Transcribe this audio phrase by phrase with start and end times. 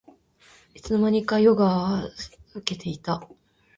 [0.73, 2.09] いつの間にか夜が
[2.55, 3.29] 更けていた